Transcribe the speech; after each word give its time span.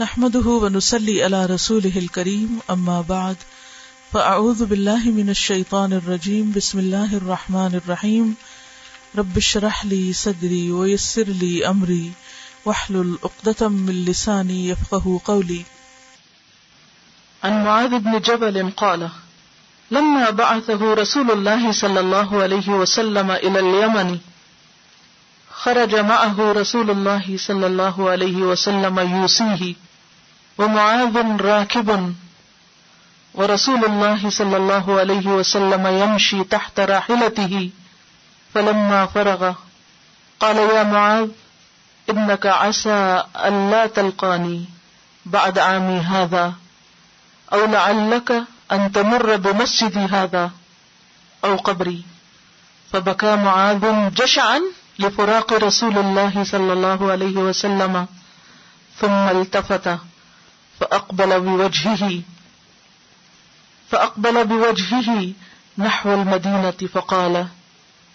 نحمده 0.00 0.48
ونسلي 0.48 1.22
على 1.24 1.46
رسوله 1.46 1.92
الكريم، 1.96 2.60
أما 2.70 3.04
بعد، 3.08 3.36
فأعوذ 4.12 4.66
بالله 4.66 5.10
من 5.10 5.30
الشيطان 5.30 5.92
الرجيم، 5.92 6.52
بسم 6.56 6.78
الله 6.78 7.16
الرحمن 7.16 7.80
الرحيم. 7.84 8.36
رب 9.18 9.36
اشرح 9.36 9.84
لي 9.84 10.12
صدري 10.12 10.72
ويسر 10.72 11.22
لي 11.22 11.68
أمري، 11.68 12.12
واحلل 12.64 13.18
عقدة 13.24 13.68
من 13.68 14.04
لساني 14.04 14.68
يفقه 14.68 15.20
قولي. 15.24 15.64
عن 17.44 17.64
معاذ 17.64 17.98
بن 17.98 18.20
جبل 18.20 18.70
قال، 18.70 19.08
لما 19.90 20.30
بعثه 20.30 20.94
رسول 20.94 21.30
الله 21.30 21.72
صلى 21.72 22.00
الله 22.00 22.42
عليه 22.42 22.68
وسلم 22.68 23.30
إلى 23.30 23.60
اليمن 23.60 24.18
خرج 25.64 25.94
معه 25.94 26.52
رسول 26.52 26.90
الله 26.90 27.36
صلى 27.38 27.66
الله 27.66 28.10
عليه 28.10 28.36
وسلم 28.36 28.98
يوصيه، 28.98 29.74
ومعاذ 30.58 31.16
راكب، 31.40 32.14
ورسول 33.34 33.84
الله 33.84 34.30
صلى 34.30 34.56
الله 34.56 35.00
عليه 35.00 35.26
وسلم 35.26 35.86
يمشي 35.86 36.44
تحت 36.44 36.80
راحلته، 36.80 37.70
فلما 38.54 39.06
فرغ 39.06 39.54
قال، 40.40 40.56
يا 40.56 40.82
معاذ، 40.82 41.28
إنك 42.10 42.46
عسى 42.46 43.24
أن 43.36 43.70
لا 43.70 43.86
تلقاني 43.86 44.64
بعد 45.26 45.58
عامي 45.58 45.98
هذا، 45.98 46.52
أو 47.52 47.66
لعلك 47.66 48.44
أن 48.72 48.92
تمر 48.92 49.36
بمسجدي 49.36 50.04
هذا، 50.04 50.50
أو 51.44 51.56
قبري. 51.56 52.02
فبكى 52.92 53.36
معاذ 53.36 54.14
جشعا 54.14 54.60
لفراق 55.02 55.52
رسول 55.52 55.98
الله 55.98 56.44
صلى 56.44 56.72
الله 56.72 57.12
عليه 57.12 57.36
وسلم، 57.36 58.06
ثم 59.00 59.24
التفت، 59.36 59.88
فأقبل 60.78 61.40
بوجهه 61.40 62.20
فأقبل 63.90 64.44
بوجهه 64.44 65.32
نحو 65.78 66.14
المدينة، 66.14 66.80
فقال، 66.92 67.36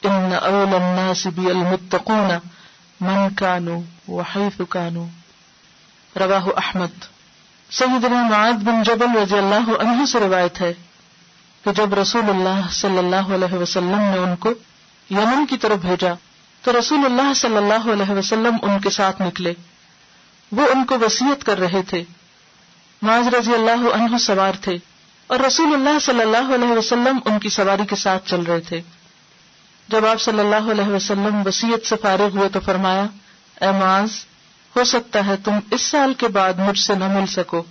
إن 0.06 0.34
أولى 0.34 0.78
الناس 0.78 1.28
بي 1.28 1.52
المتقون 1.52 2.40
من 3.02 3.30
كانوا 3.30 3.82
وحيث 4.08 4.62
كانوا. 4.70 5.08
رواه 6.18 6.46
أحمد. 6.58 6.92
سیدنا 7.72 8.28
معاذ 8.28 8.56
بن 8.56 8.84
جبل 8.84 9.18
رضی 9.18 9.38
اللہ 9.38 9.70
عنہ 9.80 10.06
سے 10.06 10.20
روایت 10.20 10.62
ہے 10.62 10.74
کہ 11.64 11.72
جب 11.72 11.94
رسول 11.94 12.30
اللہ 12.30 12.72
صلی 12.72 12.98
اللہ 12.98 13.34
علیہ 13.36 13.54
وسلم 13.54 14.00
نے 14.00 14.18
ان 14.18 14.36
کو 14.36 14.50
یمن 15.10 15.46
کی 15.46 15.58
طرف 15.58 15.78
بھیجا 15.78 16.14
تو 16.62 16.80
رسول 16.80 17.06
اللہ 17.06 17.34
صلی 17.34 17.58
اللہ 17.58 17.92
علیہ 17.94 18.10
وسلم 18.10 18.56
ان 18.62 18.80
کے 18.80 18.90
ساتھ 18.90 19.22
نکلے۔ 19.22 19.54
وہ 20.52 20.68
ان 20.68 20.86
کو 20.86 21.00
وسیعت 21.00 21.44
کر 21.44 21.60
رہے 21.60 21.82
تھے۔ 21.82 22.04
معاذ 23.02 23.28
رضی 23.28 23.54
اللہ 23.54 23.94
عنہ 23.94 24.18
سوار 24.18 24.54
تھے 24.62 24.78
اور 25.28 25.40
رسول 25.40 25.74
اللہ 25.74 26.00
صلی 26.00 26.22
اللہ 26.22 26.56
علیہ 26.56 26.68
وسلم 26.68 27.20
ان 27.26 27.40
کی 27.40 27.50
سواری 27.50 27.86
کے 27.86 27.96
ساتھ 27.96 28.30
چل 28.30 28.42
رہے 28.42 28.60
تھے۔ 28.60 28.82
جب 29.88 30.06
آپ 30.06 30.22
صلی 30.22 30.40
اللہ 30.40 30.72
علیہ 30.72 30.88
وسلم 30.88 31.42
وسیعت 31.46 31.88
سے 31.88 31.96
فارغ 32.02 32.38
ہوئے 32.38 32.50
تو 32.50 32.60
فرمایا، 32.60 33.06
اے 33.62 33.72
معاذ، 33.72 34.10
ہو 34.76 34.84
سکتا 34.84 35.26
ہے 35.26 35.36
تم 35.44 35.52
اس 35.72 35.82
سال 35.82 36.14
کے 36.14 36.28
بعد 36.28 36.54
مجھ 36.54 36.80
سے 36.80 36.96
نہ 36.96 37.08
مل 37.08 37.26
سکو۔ 37.26 37.64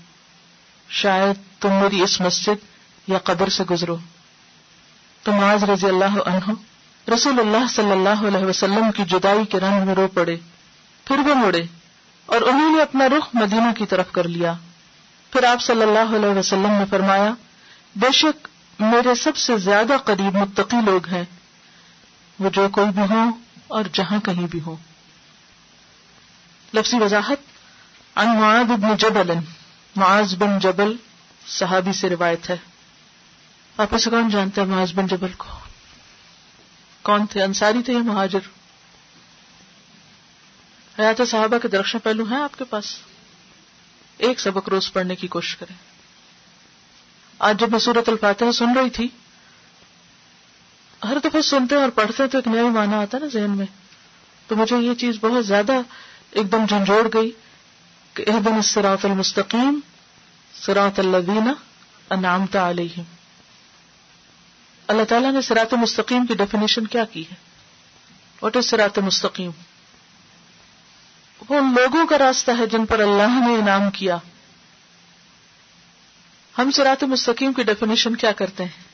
شاید 0.88 1.62
تم 1.62 1.72
میری 1.72 2.02
اس 2.02 2.20
مسجد 2.20 2.64
یا 3.08 3.18
قبر 3.18 3.48
سے 3.48 3.64
گزرو۔ 3.64 3.96
تو 5.22 5.32
معاذ 5.32 5.64
رضی 5.64 5.86
اللہ 5.86 6.20
عنہ 6.26 6.52
رسول 7.14 7.40
اللہ 7.40 7.68
صلی 7.70 7.92
اللہ 7.92 8.26
علیہ 8.26 8.46
وسلم 8.46 8.92
کی 8.96 9.04
جدائی 9.04 9.44
کے 9.44 9.60
رنگ 9.60 9.86
میں 9.86 9.94
رو 9.94 10.08
پڑے، 10.08 10.36
پھر 11.04 11.18
وہ 11.18 11.34
مڑے 11.34 11.62
اور 12.26 12.40
انہوں 12.40 12.76
نے 12.76 12.82
اپنا 12.82 13.08
رخ 13.08 13.28
مدینہ 13.34 13.72
کی 13.76 13.86
طرف 13.86 14.12
کر 14.12 14.28
لیا۔ 14.28 14.54
پھر 15.32 15.44
آپ 15.44 15.62
صلی 15.62 15.82
اللہ 15.82 16.16
علیہ 16.16 16.38
وسلم 16.38 16.70
نے 16.70 16.84
فرمایا، 16.90 17.34
بے 17.96 18.12
شک 18.12 18.48
میرے 18.78 19.14
سب 19.14 19.36
سے 19.36 19.58
زیادہ 19.58 19.96
قریب 20.04 20.36
متقی 20.36 20.76
لوگ 20.84 21.08
ہیں، 21.08 21.24
وہ 22.38 22.50
جو 22.50 22.68
کوئی 22.68 22.86
بھی 22.86 23.02
ہوں 23.02 23.32
اور 23.68 23.84
جہاں 23.92 24.20
کہیں 24.20 24.46
بھی 24.46 24.60
ہوں۔ 24.66 24.76
لفظی 26.74 26.96
وضاحت 26.96 27.38
ان 28.18 28.36
معاذ 28.36 28.66
بن 28.66 28.96
جبل، 28.96 29.34
معاذ 29.96 30.34
بن 30.34 30.58
جبل 30.58 30.96
صحابی 31.46 31.92
سے 31.92 32.08
روایت 32.08 32.50
ہے۔ 32.50 32.56
آپ 33.76 33.94
اسے 33.94 34.10
کون 34.10 34.28
جانتے 34.28 34.60
ہیں، 34.60 34.68
معاذ 34.68 34.92
بن 34.94 35.06
جبل 35.06 35.32
کو؟ 35.36 35.65
کون 37.06 37.26
تھے؟ 37.26 37.42
انصاری 37.42 37.82
تھے 37.82 37.92
یا 37.92 37.98
مہاجر؟ 37.98 38.38
حیات 40.98 41.20
صحابہ 41.28 41.58
کے 41.58 41.68
درخشاں 41.68 42.04
پہلو 42.04 42.24
ہیں 42.24 42.40
آپ 42.40 42.58
کے 42.58 42.64
پاس؟ 42.64 42.98
ایک 44.18 44.40
سبق 44.40 44.68
روز 44.68 44.92
پڑھنے 44.92 45.14
کی 45.14 45.26
کوشش 45.26 45.56
کریں۔ 45.56 45.76
آج 47.38 47.60
جب 47.60 47.70
میں 47.70 47.78
سورت 47.78 48.08
الفاتحہ 48.08 48.50
سن 48.50 48.76
رہی 48.76 48.90
تھی، 48.90 49.08
ہر 51.04 51.16
دفعہ 51.24 51.40
سنتے 51.40 51.74
اور 51.74 51.88
پڑھتے 51.88 52.26
تو 52.26 52.38
ایک 52.38 52.48
نیا 52.48 52.62
معنی 52.62 52.94
آتا 52.94 53.18
نا 53.18 53.26
ذہن 53.26 53.50
میں۔ 53.50 53.66
تو 54.46 54.56
مجھے 54.56 54.76
یہ 54.76 54.94
چیز 54.94 55.16
بہت 55.20 55.46
زیادہ 55.46 55.72
ایک 56.30 56.52
دم 56.52 56.64
جھنجھوڑ 56.68 57.08
گئی 57.14 57.30
کہ 58.14 58.24
اح 58.26 58.38
دن 58.44 58.60
المستقیم 58.76 59.80
سراط 60.54 60.98
اللہ 60.98 61.52
انعامت 62.10 62.56
علیہ 62.56 63.02
اللہ 64.88 65.02
تعالیٰ 65.04 65.32
نے 65.32 65.42
سرات 65.42 65.74
مستقیم 65.74 66.26
کی 66.26 66.34
ڈیفینیشن 66.34 66.86
کیا 66.86 67.04
کی 67.04 67.24
ہے؟ 67.30 67.34
واٹ 68.42 68.56
از 68.56 68.66
سرات 68.66 68.98
مستقیم? 68.98 69.50
وہ 71.48 71.58
ان 71.58 71.74
لوگوں 71.76 72.06
کا 72.06 72.18
راستہ 72.18 72.50
ہے 72.58 72.66
جن 72.66 72.86
پر 72.86 73.00
اللہ 73.00 73.48
نے 73.48 73.54
انعام 73.54 73.90
کیا۔ 73.90 74.16
ہم 76.58 76.70
سرات 76.70 77.04
مستقیم 77.04 77.52
کی 77.52 77.62
ڈیفینیشن 77.62 78.16
کیا 78.16 78.32
کرتے 78.32 78.64
ہیں؟ 78.64 78.84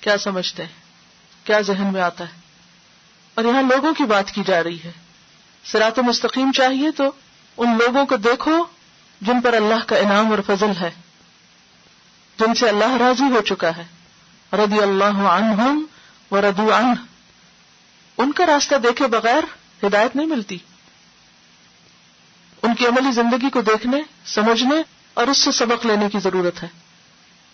کیا 0.00 0.18
سمجھتے 0.18 0.64
ہیں؟ 0.64 0.72
کیا 1.44 1.60
ذہن 1.60 1.92
میں 1.92 2.02
آتا 2.02 2.24
ہے؟ 2.24 2.40
اور 3.34 3.44
یہاں 3.44 3.62
لوگوں 3.62 3.94
کی 3.94 4.04
بات 4.04 4.30
کی 4.30 4.42
جا 4.46 4.62
رہی 4.62 4.78
ہے۔ 4.84 4.92
سرات 5.64 5.98
مستقیم 5.98 6.52
چاہیے 6.52 6.90
تو 6.90 7.10
ان 7.56 7.78
لوگوں 7.78 8.06
کو 8.06 8.16
دیکھو 8.16 8.64
جن 9.20 9.40
پر 9.40 9.52
اللہ 9.52 9.84
کا 9.86 9.96
انعام 9.96 10.30
اور 10.30 10.38
فضل 10.46 10.72
ہے۔ 10.80 10.90
جن 12.38 12.54
سے 12.54 12.68
اللہ 12.68 12.96
راضی 13.00 13.32
ہو 13.32 13.42
چکا 13.42 13.76
ہے۔ 13.76 13.84
رضی 14.52 14.82
اللہ 14.82 15.28
عنہم 15.28 15.84
و 16.30 16.40
ردو 16.40 16.74
عنہ۔ 16.74 16.94
ان 18.18 18.32
کا 18.32 18.46
راستہ 18.46 18.74
دیکھے 18.74 19.06
بغیر 19.06 19.42
ہدایت 19.86 20.16
نہیں 20.16 20.26
ملتی۔ 20.26 20.58
ان 22.62 22.74
کی 22.74 22.86
عملی 22.86 23.12
زندگی 23.12 23.50
کو 23.50 23.62
دیکھنے، 23.62 24.02
سمجھنے 24.26 24.74
اور 25.14 25.26
اس 25.26 25.38
سے 25.38 25.52
سبق 25.52 25.86
لینے 25.86 26.08
کی 26.08 26.18
ضرورت 26.18 26.62
ہے۔ 26.62 26.68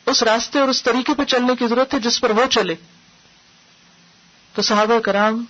اس 0.07 0.23
راستے 0.23 0.59
اور 0.59 0.69
اس 0.69 0.83
طریقے 0.83 1.15
پہ 1.15 1.25
چلنے 1.25 1.57
کی 1.57 1.67
ضرورت 1.69 1.95
ہے 1.95 1.99
جس 1.99 2.21
پر 2.21 2.31
وہ 2.31 2.47
چلے۔ 2.47 2.75
تو 4.55 4.63
صحابہ 4.63 4.99
کرام 4.99 5.45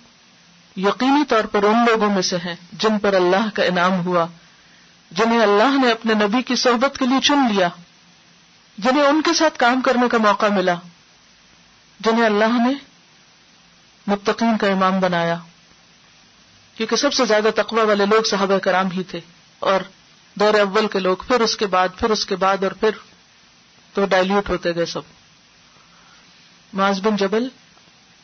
یقینی 0.77 1.25
طور 1.27 1.43
پر 1.43 1.63
ان 1.63 1.75
لوگوں 1.87 2.13
میں 2.13 2.21
سے 2.21 2.37
ہیں 2.37 2.55
جن 2.73 2.99
پر 2.99 3.13
اللہ 3.13 3.49
کا 3.53 3.63
انعام 3.63 4.05
ہوا۔ 4.05 4.25
جنہیں 5.11 5.39
اللہ 5.39 5.85
نے 5.85 5.91
اپنے 5.91 6.13
نبی 6.13 6.41
کی 6.41 6.55
صحبت 6.55 6.97
کے 6.97 7.05
لیے 7.05 7.19
چن 7.19 7.39
لیا۔ 7.53 7.69
جنہیں 8.77 9.03
ان 9.03 9.21
کے 9.21 9.33
ساتھ 9.33 9.59
کام 9.59 9.81
کرنے 9.81 10.09
کا 10.09 10.17
موقع 10.17 10.45
ملا۔ 10.45 10.75
جنہیں 11.99 12.25
اللہ 12.25 12.67
نے 12.67 12.73
متقین 14.07 14.57
کا 14.57 14.67
امام 14.67 14.99
بنایا، 14.99 15.37
کیونکہ 16.75 16.95
سب 16.95 17.13
سے 17.13 17.25
زیادہ 17.25 17.49
تقوی 17.55 17.81
والے 17.81 18.05
لوگ 18.05 18.23
صحابہ 18.23 18.57
کرام 18.57 18.91
ہی 18.91 19.03
تھے، 19.03 19.19
اور 19.59 19.81
دور 20.35 20.53
اول 20.53 20.87
کے 20.87 20.99
لوگ، 20.99 21.17
پھر 21.17 21.39
اس 21.39 21.57
کے 21.57 21.67
بعد، 21.67 21.89
پھر 21.99 22.09
اس 22.09 22.25
کے 22.25 22.35
بعد، 22.35 22.63
اور 22.63 22.71
پھر 22.71 22.89
تو 23.93 24.05
ڈائلوٹ 24.05 24.49
ہوتے 24.49 24.75
گئے 24.75 24.85
سب۔ 24.85 25.01
معاذ 26.73 27.01
بن 27.01 27.15
جبل 27.15 27.47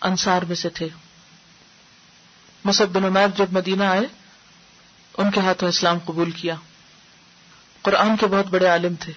انصار 0.02 0.42
میں 0.42 0.56
سے 0.56 0.70
تھے۔ 0.70 0.88
مصب 2.66 2.90
بن 2.90 3.06
عمیر 3.06 3.28
جب 3.36 3.46
مدینہ 3.52 3.84
آئے، 3.84 4.08
ان 5.18 5.32
کے 5.32 5.40
ہاتھوں 5.40 5.70
اسلام 5.70 6.00
قبول 6.00 6.32
کیا۔ 6.32 6.56
قرآن 7.82 8.18
کے 8.18 8.28
بہت 8.28 8.46
بڑے 8.46 8.68
عالم 8.68 8.96
تھے۔ 8.96 9.14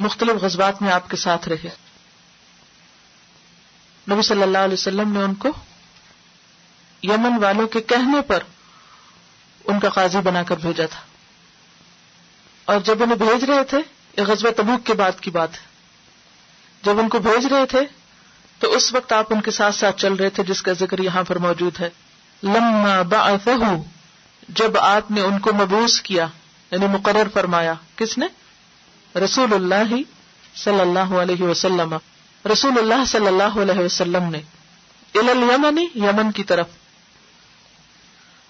مختلف 0.00 0.42
غزبات 0.42 0.82
میں 0.82 0.92
آپ 0.92 1.10
کے 1.10 1.16
ساتھ 1.16 1.48
رہے۔ 1.48 1.83
نبی 4.10 4.22
صلی 4.22 4.42
اللہ 4.42 4.58
علیہ 4.58 4.72
وسلم 4.72 5.12
نے 5.12 5.22
ان 5.22 5.34
کو 5.34 5.48
یمن 7.02 7.44
والوں 7.44 7.68
کے 7.68 7.80
کہنے 7.80 8.22
پر 8.22 8.38
ان 9.64 9.80
کا 9.80 9.88
قاضی 9.88 10.18
بنا 10.18 10.42
کر 10.42 10.56
بھیجا 10.56 10.86
تھا۔ 10.86 11.00
اور 12.64 12.80
جب 12.80 13.02
انہیں 13.02 13.16
بھیج 13.16 13.44
رہے 13.44 13.64
تھے، 13.64 13.78
یہ 14.18 14.22
غزب 14.22 14.50
تبوک 14.50 14.86
کے 14.86 14.94
بعد 14.94 15.12
کی 15.20 15.30
بات 15.30 15.52
ہے۔ 15.52 15.66
جب 16.82 16.98
ان 16.98 17.08
کو 17.08 17.18
بھیج 17.18 17.46
رہے 17.46 17.66
تھے، 17.66 17.80
تو 18.58 18.72
اس 18.72 18.94
وقت 18.94 19.12
آپ 19.12 19.26
ان 19.30 19.40
کے 19.40 19.50
ساتھ 19.50 19.74
ساتھ 19.74 20.00
چل 20.00 20.14
رہے 20.14 20.30
تھے، 20.30 20.42
جس 20.42 20.62
کا 20.62 20.72
ذکر 20.72 20.98
یہاں 20.98 21.22
پر 21.22 21.38
موجود 21.38 21.80
ہے۔ 21.80 21.90
لما 22.42 23.02
بعثہ 23.02 23.50
جب 24.48 24.78
آپ 24.78 25.10
نے 25.10 25.20
ان 25.20 25.38
کو 25.38 25.52
مبوس 25.52 26.00
کیا 26.00 26.26
یعنی 26.70 26.86
مقرر 26.86 27.28
فرمایا، 27.34 27.74
کس 27.96 28.18
نے؟ 28.18 28.26
رسول 29.18 29.52
اللہ 29.52 29.96
صلی 30.54 30.80
اللہ 30.80 30.98
علیہ 30.98 31.42
وسلم۔ 31.42 31.96
رسول 32.52 32.78
اللہ 32.78 33.04
صلی 33.04 33.26
اللہ 33.26 33.42
علیہ 33.42 33.78
وسلم 33.78 34.22
نے 34.22 34.40
یمن 35.94 36.32
کی 36.32 36.44
طرف 36.44 36.66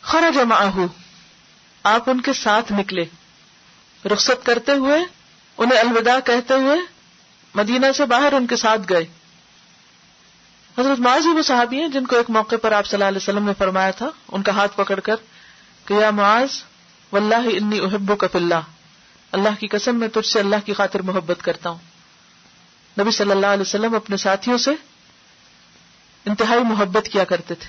خرج 0.01 0.39
معه، 0.39 0.87
آپ 1.83 2.11
ان 2.11 2.21
کے 2.21 2.33
ساتھ 2.33 2.73
نکلے۔ 2.73 3.05
رخصت 4.09 4.47
کرتے 4.47 4.73
ہوئے، 4.73 5.01
انہیں 5.59 5.79
الوداع 5.79 6.19
کہتے 6.25 6.55
ہوئے 6.55 6.81
مدینہ 7.55 7.87
سے 7.95 8.05
باہر 8.05 8.33
ان 8.33 8.47
کے 8.47 8.57
ساتھ 8.57 8.81
گئے۔ 8.91 9.07
حضرت 10.79 11.01
معاذ 11.01 11.27
وہ 11.27 11.43
صحابی 11.43 11.81
ہیں 11.81 11.89
جن 11.89 12.07
کو 12.07 12.17
ایک 12.17 12.31
موقع 12.31 12.57
پر 12.63 12.73
آپ 12.73 12.87
صلی 12.87 12.97
اللہ 12.97 13.09
علیہ 13.09 13.17
وسلم 13.17 13.47
نے 13.47 13.53
فرمایا 13.59 13.91
تھا۔ 13.91 14.11
ان 14.33 14.43
کا 14.43 14.53
ہاتھ 14.53 14.77
پکڑ 14.77 15.01
کر 15.01 15.15
کہ 15.85 15.95
یا 15.95 16.11
معاذ، 16.11 16.49
واللہ 17.13 17.57
انی 17.57 17.81
احبو 17.81 18.17
کا 18.17 18.27
اللہ۔ 18.35 18.61
اللہ 19.33 19.61
کی 19.61 19.67
قسم 19.67 19.97
میں 19.97 20.09
تجھ 20.09 20.27
سے 20.27 20.41
اللہ 20.41 20.57
کی 20.65 20.73
خاطر 20.73 21.03
محبت 21.03 21.43
کرتا 21.43 21.71
ہوں۔ 21.71 21.94
نبی 23.01 23.11
صلی 23.11 23.31
اللہ 23.31 23.47
علیہ 23.47 23.61
وسلم 23.61 23.95
اپنے 23.95 24.17
ساتھیوں 24.17 24.59
سے 24.59 24.71
انتہائی 26.25 26.61
محبت 26.61 27.09
کیا 27.13 27.25
کرتے 27.25 27.55
تھے۔ 27.55 27.69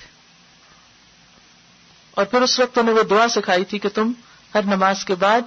اور 2.10 2.24
پھر 2.24 2.42
اس 2.42 2.60
وقت 2.60 2.78
انہیں 2.78 2.94
وہ 2.94 3.02
دعا 3.02 3.28
سکھائی 3.28 3.64
تھی 3.64 3.78
کہ 3.78 3.88
تم 3.88 4.12
ہر 4.54 4.62
نماز 4.62 5.04
کے 5.04 5.14
بعد 5.14 5.40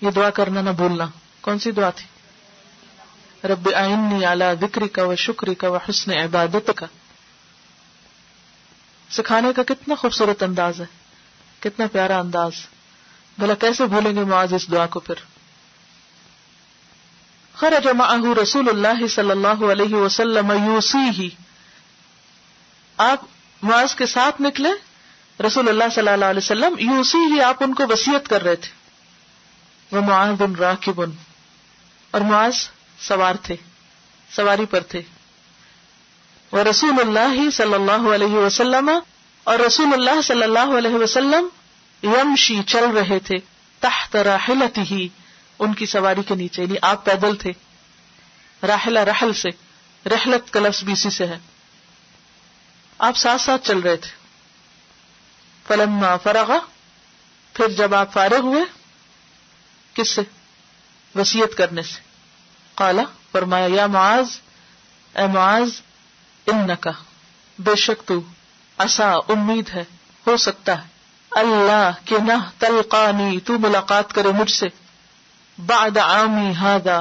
یہ 0.00 0.10
دعا 0.10 0.30
کرنا 0.30 0.60
نہ 0.60 0.70
بھولنا۔ 0.70 1.06
کون 1.40 1.58
سی 1.58 1.70
دعا 1.70 1.90
تھی؟ 1.90 2.06
رب 3.48 3.68
آئنی 3.74 4.26
اعلی 4.26 4.44
ذکری 4.60 4.88
کا 4.88 5.04
و 5.04 5.16
شکری 5.16 5.54
کا 5.54 5.68
و 5.68 5.76
حسن 5.76 6.12
عبادت 6.12 6.70
کا 6.76 6.86
سکھانے 9.10 9.48
کا 9.56 9.62
کتنا 9.62 9.94
خوبصورت 9.94 10.42
انداز 10.42 10.80
ہے، 10.80 10.86
کتنا 11.60 11.86
پیارا 11.92 12.18
انداز۔ 12.18 12.52
بھلا 13.38 13.54
کیسے 13.54 13.86
بھولیں 13.86 14.16
گے 14.16 14.24
معاذ 14.24 14.52
اس 14.52 14.70
دعا 14.70 14.86
کو 14.86 15.00
پھر؟ 15.00 15.14
خرج 17.54 17.88
معه 17.88 18.32
رسول 18.42 18.68
اللہ 18.68 19.06
صلی 19.06 19.30
اللہ 19.30 19.64
علیہ 19.72 19.94
وسلم 19.94 20.50
یوسی 20.50 21.02
ہی 21.18 21.28
آپ 22.98 23.24
معاذ 23.62 23.94
کے 23.94 24.06
ساتھ 24.06 24.42
نکلے، 24.42 24.70
رسول 25.46 25.68
اللہ 25.68 25.84
صلی 25.94 26.08
اللہ 26.08 26.24
علیہ 26.24 26.44
وسلم 26.44 26.78
یوسی 26.78 27.18
ہی 27.18 27.40
آپ 27.40 27.62
ان 27.64 27.74
کو 27.74 27.84
وسیعت 27.88 28.28
کر 28.28 28.42
رہے 28.42 28.56
تھے۔ 28.56 29.96
وہ 29.96 30.00
معاذ 30.00 30.30
بن 30.38 30.54
راکبن 30.54 31.10
اور 32.10 32.20
معاذ 32.20 32.54
سوار 33.00 33.34
تھے، 33.42 33.56
سواری 34.30 34.66
پر 34.66 34.80
تھے۔ 34.80 35.02
وہ 36.52 36.58
رسول 36.58 37.00
اللہ 37.00 37.50
صلی 37.50 37.74
اللہ 37.74 38.12
علیہ 38.14 38.34
وسلم 38.34 38.90
اور 39.44 39.58
رسول 39.58 39.92
اللہ 39.92 40.20
صلی 40.20 40.42
اللہ 40.42 40.78
علیہ 40.78 40.94
وسلم 40.94 41.48
یمشی 42.02 42.62
چل 42.62 42.84
رہے 42.84 43.18
تھے 43.18 43.36
تحت 43.82 44.16
راحلتی 44.16 44.80
ہی 44.90 45.08
ان 45.58 45.74
کی 45.74 45.86
سواری 45.86 46.22
کے 46.22 46.34
نیچے 46.34 46.62
یعنی 46.62 46.74
آپ 46.82 47.04
پیدل 47.04 47.36
تھے۔ 47.36 47.52
راحلہ 48.66 48.98
رحل 48.98 49.32
سے۔ 49.32 49.48
رحلت 50.08 50.52
کلفس 50.52 50.82
بیسی 50.82 51.10
سے 51.10 51.26
ہے۔ 51.26 51.38
آپ 52.98 53.16
ساتھ 53.16 53.40
ساتھ 53.40 53.66
چل 53.66 53.78
رہے 53.78 53.96
تھے۔ 53.96 54.10
فلما 55.66 56.16
فرغا، 56.16 56.58
پھر 57.54 57.68
جب 57.68 57.94
آپ 57.94 58.12
فارغ 58.12 58.40
ہوئے، 58.40 58.62
کس 59.94 60.08
سے؟ 60.08 60.22
وسیعت 61.14 61.56
کرنے 61.56 61.82
سے۔ 61.82 62.00
کالا 62.74 63.02
فرمایا، 63.32 63.68
یا 63.70 63.86
معاذ، 63.86 64.38
اے 65.16 65.26
معاذ 65.26 65.68
ان 66.46 66.76
کا 66.80 66.90
بے 67.58 67.76
شک 67.76 68.08
تو 68.08 68.20
اصا 68.78 69.14
امید 69.28 69.68
ہے، 69.68 69.84
ہو 70.26 70.36
سکتا 70.36 70.82
ہے۔ 70.82 70.88
اللہ 71.30 71.90
کے 72.04 72.18
نہ 72.18 72.32
تلقانی، 72.58 73.40
تو 73.40 73.58
ملاقات 73.58 74.12
کرے 74.12 74.28
مجھ 74.28 74.50
سے۔ 74.50 74.68
بعد 75.58 75.96
عامی، 75.96 76.54
ہادا، 76.54 77.00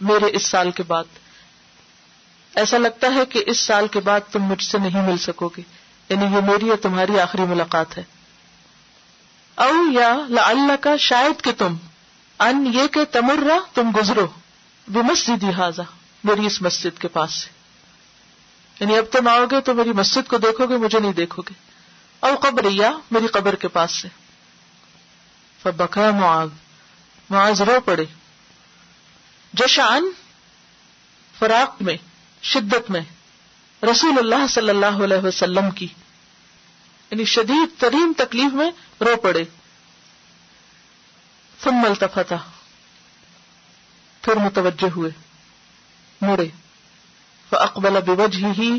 میرے 0.00 0.26
اس 0.32 0.46
سال 0.46 0.70
کے 0.70 0.82
بعد۔ 0.82 1.04
ایسا 2.54 2.78
لگتا 2.78 3.06
ہے 3.14 3.26
کہ 3.26 3.44
اس 3.46 3.60
سال 3.60 3.88
کے 3.88 4.00
بعد 4.00 4.20
تم 4.32 4.42
مجھ 4.42 4.64
سے 4.64 4.78
نہیں 4.78 5.10
مل 5.10 5.16
سکو 5.18 5.48
گے۔ 5.48 5.62
یعنی 6.08 6.24
یہ 6.24 6.40
میری 6.40 6.68
اور 6.68 6.78
تمہاری 6.78 7.20
آخری 7.20 7.42
ملاقات 7.42 7.98
ہے۔ 7.98 8.02
او 9.54 9.70
یا 9.92 10.16
اللہ 10.46 10.76
کا 10.80 10.96
شاید 10.96 11.44
کہ 11.44 11.52
تم، 11.58 11.76
ان 12.38 12.70
یہ 12.74 12.86
کہ 12.86 13.04
تمرا 13.04 13.58
تم 13.74 13.90
گزرو۔ 13.96 14.26
وہ 14.94 15.02
مسجد 15.02 15.44
حاضا 15.44 15.82
میری 16.24 16.46
اس 16.46 16.62
مسجد 16.62 17.00
کے 17.00 17.08
پاس 17.08 17.34
سے۔ 17.34 17.48
یعنی 18.80 18.98
اب 18.98 19.04
تم 19.12 19.28
آؤ 19.28 19.44
گے 19.50 19.60
تو 19.60 19.74
میری 19.74 19.92
مسجد 19.92 20.28
کو 20.28 20.38
دیکھو 20.38 20.66
گے، 20.66 20.76
مجھے 20.76 21.00
نہیں 21.00 21.12
دیکھو 21.12 21.42
گے۔ 21.42 21.54
او 22.20 22.34
قبر 22.40 22.64
یا 22.64 22.90
میری 23.10 23.26
قبر 23.26 23.54
کے 23.54 23.68
پاس 23.68 23.92
سے۔ 23.92 24.08
فبکا 25.62 26.10
معاذ۔ 26.10 26.48
معاذ 27.32 27.62
رو 27.62 27.80
پڑے۔ 27.80 28.04
جشان 29.52 30.10
فراق 31.38 31.82
میں، 31.82 31.96
شدت 32.42 32.90
میں 32.90 33.00
رسول 33.82 34.18
اللہ 34.18 34.46
صلی 34.46 34.68
اللہ 34.68 35.04
علیہ 35.04 35.26
وسلم 35.26 35.70
کی 35.70 35.86
یعنی 37.10 37.24
شدید 37.24 37.80
ترین 37.80 38.12
تکلیف 38.16 38.52
میں 38.52 38.70
رو 39.00 39.16
پڑے۔ 39.16 39.44
ثم 41.62 41.84
التفتا، 41.84 42.36
پھر 44.22 44.36
متوجہ 44.36 44.90
ہوئے، 44.96 45.10
مڑے۔ 46.20 46.48
فاقبل 47.50 48.00
بوجہ 48.06 48.60
ہی 48.60 48.78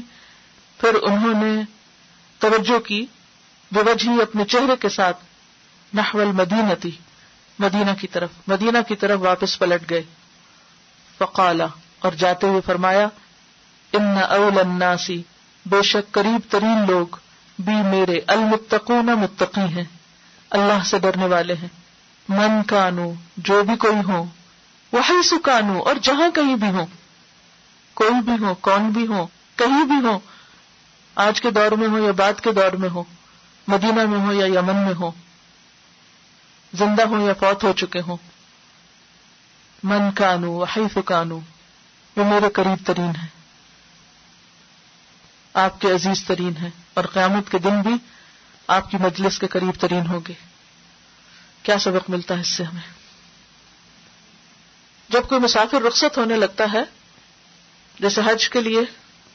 پھر 0.77 0.95
انہوں 1.01 1.43
نے 1.43 1.61
توجہ 2.39 2.79
کی 2.79 3.05
بوجہ 3.71 4.09
ہی 4.09 4.21
اپنے 4.21 4.45
چہرے 4.45 4.75
کے 4.81 4.89
ساتھ 4.89 5.17
نحو 5.93 6.21
المدینتی۔ 6.21 6.91
مدینہ 7.59 7.91
کی 8.01 8.07
طرف، 8.07 8.29
مدینہ 8.47 8.77
کی 8.87 8.95
طرف 8.95 9.19
واپس 9.21 9.59
پلٹ 9.59 9.89
گئے۔ 9.89 10.03
فقالا، 11.17 11.65
اور 11.99 12.11
جاتے 12.11 12.47
ہوئے 12.47 12.61
فرمایا، 12.65 13.07
ان 13.93 14.17
اول 14.29 14.59
الناسی 14.59 15.21
بے 15.65 15.81
شک 15.81 16.11
قریب 16.11 16.51
ترین 16.51 16.85
لوگ 16.87 17.15
بھی 17.59 17.75
میرے 17.75 18.19
المتقون 18.27 19.05
متقی 19.05 19.67
ہیں، 19.75 19.83
اللہ 20.49 20.83
سے 20.85 20.99
ڈرنے 20.99 21.25
والے 21.25 21.53
ہیں۔ 21.53 21.67
من 22.29 22.61
کانو، 22.67 23.11
جو 23.37 23.63
بھی 23.63 23.75
کوئی 23.75 24.01
ہو 24.07 24.25
وہ 24.91 25.21
سکانو 25.23 25.81
اور 25.81 25.95
جہاں 25.95 26.29
کہیں 26.29 26.55
بھی 26.55 26.67
ہو 26.67 26.85
کوئی 27.93 28.21
بھی 28.21 28.45
ہو، 28.45 28.53
کون 28.55 28.89
بھی 28.89 29.07
ہو، 29.07 29.27
کہیں 29.55 29.83
بھی 29.83 30.05
ہو، 30.05 30.19
آج 31.15 31.41
کے 31.41 31.51
دور 31.51 31.71
میں 31.71 31.87
ہو 31.87 31.99
یا 31.99 32.11
بعد 32.11 32.39
کے 32.41 32.51
دور 32.51 32.71
میں 32.71 32.89
ہو، 32.89 33.03
مدینہ 33.67 34.05
میں 34.05 34.19
ہو 34.19 34.33
یا 34.33 34.45
یمن 34.45 34.75
میں 34.75 34.93
ہو۔ 34.93 35.11
زندہ 36.73 37.01
ہو 37.01 37.27
یا 37.27 37.33
فوت 37.33 37.63
ہو 37.63 37.73
چکے 37.73 38.01
ہوں۔ 38.01 38.17
من 39.83 40.11
کانو 40.11 40.51
وحی 40.51 40.81
فکانو 40.93 41.39
وہ 42.15 42.23
میرے 42.23 42.49
قریب 42.49 42.87
ترین 42.87 43.11
ہے 43.23 43.27
آپ 45.53 45.81
کے 45.81 45.91
عزیز 45.91 46.23
ترین 46.23 46.57
ہے 46.57 46.69
اور 46.93 47.03
قیامت 47.05 47.51
کے 47.51 47.57
دن 47.57 47.81
بھی 47.81 47.95
آپ 48.67 48.91
کی 48.91 48.97
مجلس 48.97 49.39
کے 49.39 49.47
قریب 49.47 49.71
ترین 49.79 50.07
ہوگے 50.07 50.33
کیا 51.63 51.79
سبق 51.79 52.09
ملتا 52.09 52.35
ہے 52.35 52.41
اس 52.41 52.47
سے 52.47 52.63
ہمیں؟ 52.63 52.93
جب 55.09 55.27
کوئی 55.29 55.41
مسافر 55.41 55.81
رخصت 55.81 56.17
ہونے 56.17 56.35
لگتا 56.35 56.63
ہے، 56.73 56.83
جیسے 57.99 58.21
حج 58.25 58.49
کے 58.49 58.61
لیے 58.61 58.81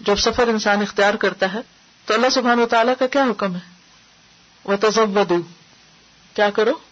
جب 0.00 0.16
سفر 0.16 0.49
انسان 0.49 0.83
اختیار 0.83 1.14
کرتا 1.14 1.52
ہے، 1.52 1.59
تو 2.04 2.14
اللہ 2.14 2.28
سبحان 2.28 2.61
و 2.61 2.66
تعالیٰ 2.66 2.95
کا 2.99 3.07
کیا 3.07 3.25
حکم 3.25 3.54
ہے؟ 3.54 3.61
وہ 4.64 4.76
تجب 4.76 5.33
کیا 6.35 6.50
کرو؟ 6.50 6.88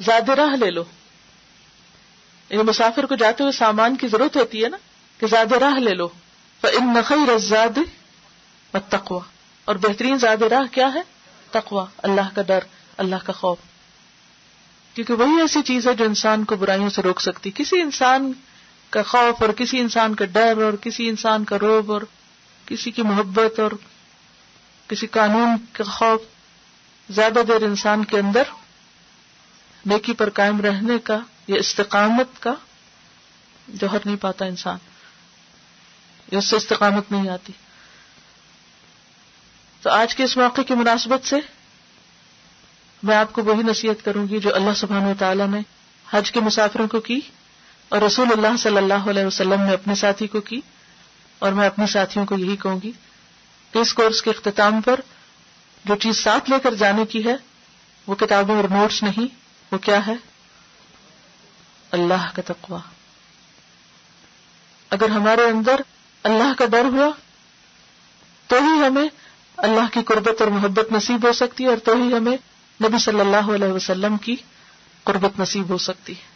زیادہ 0.00 0.32
راہ 0.32 0.56
لے 0.56 0.70
لو۔ 0.70 0.84
یعنی 2.50 2.62
مسافر 2.62 3.06
کو 3.06 3.14
جاتے 3.14 3.42
ہوئے 3.42 3.52
سامان 3.52 3.96
کی 3.96 4.08
ضرورت 4.08 4.36
ہوتی 4.36 4.64
ہے 4.64 4.68
نا 4.68 4.76
کہ 5.18 5.26
زیادہ 5.26 5.58
راہ 5.58 5.78
لے 5.78 5.94
لو۔ 5.94 6.08
ان 6.62 6.94
نقی 6.94 7.34
رزاد 7.34 7.78
تقوا 8.88 9.20
اور 9.64 9.76
بہترین 9.76 10.18
زیادہ 10.18 10.44
راہ 10.44 10.74
کیا 10.74 10.94
ہے؟ 10.94 11.02
تقوا 11.50 11.86
اللہ 11.98 12.34
کا 12.34 12.42
ڈر، 12.42 12.58
اللہ 12.96 13.16
کا 13.24 13.32
خوف۔ 13.32 13.58
کیونکہ 14.94 15.14
وہی 15.14 15.40
ایسی 15.40 15.62
چیز 15.62 15.88
ہے 15.88 15.94
جو 15.94 16.04
انسان 16.04 16.44
کو 16.44 16.56
برائیوں 16.56 16.90
سے 16.90 17.02
روک 17.02 17.20
سکتی۔ 17.20 17.50
کسی 17.54 17.80
انسان 17.80 18.32
کا 18.90 19.02
خوف 19.02 19.42
اور 19.42 19.52
کسی 19.52 19.80
انسان 19.80 20.14
کا 20.14 20.24
ڈر 20.24 20.62
اور 20.64 20.72
کسی 20.72 21.08
انسان 21.08 21.44
کا 21.44 21.58
روب 21.58 21.92
اور 21.92 22.02
کسی 22.66 22.90
کی 22.90 23.02
محبت 23.02 23.60
اور 23.60 23.70
کسی 24.88 25.06
قانون 25.06 25.48
کا 25.72 25.84
خوف 25.84 26.20
زیادہ 27.10 27.40
دیر 27.48 27.62
انسان 27.62 28.04
کے 28.04 28.18
اندر 28.18 28.42
نیکی 29.86 30.12
پر 30.12 30.30
قائم 30.30 30.60
رہنے 30.60 30.98
کا 30.98 31.18
یا 31.46 31.56
استقامت 31.58 32.42
کا 32.42 32.54
جوہر 33.68 33.98
نہیں 34.04 34.16
پاتا 34.16 34.44
انسان۔ 34.44 34.78
یا 36.32 36.38
اس 36.38 36.44
سے 36.44 36.56
استقامت 36.56 37.12
نہیں 37.12 37.28
آتی۔ 37.28 37.52
تو 39.82 39.90
آج 39.90 40.16
کے 40.16 40.24
اس 40.24 40.36
موقع 40.36 40.60
کی 40.62 40.74
مناسبت 40.74 41.26
سے 41.26 41.36
میں 43.02 43.16
آپ 43.16 43.32
کو 43.32 43.42
وہی 43.44 43.62
نصیحت 43.62 44.04
کروں 44.04 44.28
گی 44.28 44.38
جو 44.40 44.54
اللہ 44.54 44.74
سبحان 44.76 45.04
و 45.04 45.12
تعالیٰ 45.18 45.48
نے 45.48 45.60
حج 46.10 46.32
کے 46.32 46.40
مسافروں 46.40 46.88
کو 46.88 47.00
کی 47.00 47.20
اور 47.88 48.02
رسول 48.02 48.28
اللہ 48.32 48.56
صلی 48.56 48.76
اللہ 48.76 49.08
علیہ 49.10 49.24
وسلم 49.24 49.62
نے 49.62 49.72
اپنے 49.72 49.94
ساتھی 49.94 50.26
کو 50.26 50.40
کی 50.40 50.60
اور 51.38 51.52
میں 51.52 51.66
اپنے 51.66 51.86
ساتھیوں 51.86 52.26
کو 52.26 52.38
یہی 52.38 52.56
کہوں 52.56 52.80
گی 52.82 52.92
کہ 53.72 53.78
اس 53.78 53.94
کورس 53.94 54.22
کے 54.22 54.30
اختتام 54.30 54.80
پر 54.80 55.00
جو 55.84 55.96
چیز 55.96 56.16
ساتھ 56.16 56.50
لے 56.50 56.56
کر 56.62 56.74
جانے 56.74 57.06
کی 57.06 57.24
ہے 57.24 57.36
وہ 58.06 58.14
کتابیں 58.14 58.54
اور 58.54 58.64
نوٹس 58.64 59.02
نہیں 59.02 59.39
وہ 59.72 59.78
کیا 59.78 60.06
ہے؟ 60.06 60.14
اللہ 61.90 62.30
کا 62.34 62.42
تقوی۔ 62.46 62.78
اگر 64.90 65.08
ہمارے 65.08 65.44
اندر 65.44 65.80
اللہ 66.22 66.54
کا 66.58 66.66
ڈر 66.66 66.84
ہوا، 66.84 67.08
تو 68.46 68.56
ہی 68.56 68.86
ہمیں 68.86 69.08
اللہ 69.56 69.92
کی 69.92 70.02
قربت 70.02 70.42
اور 70.42 70.48
محبت 70.48 70.92
نصیب 70.92 71.26
ہو 71.26 71.32
سکتی 71.32 71.64
ہے 71.64 71.68
اور 71.68 71.78
تو 71.78 71.92
ہی 71.92 72.16
ہمیں 72.16 72.36
نبی 72.84 72.98
صلی 72.98 73.20
اللہ 73.20 73.54
علیہ 73.54 73.68
وسلم 73.68 74.16
کی 74.16 74.36
قربت 75.04 75.40
نصیب 75.40 75.68
ہو 75.68 75.78
سکتی 75.78 76.12
ہے۔ 76.12 76.28